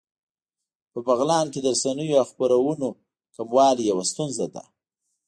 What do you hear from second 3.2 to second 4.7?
کموالی يوه ستونزه ده